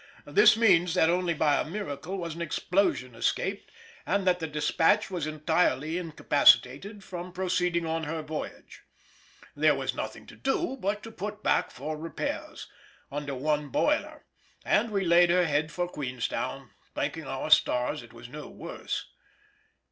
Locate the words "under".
13.11-13.35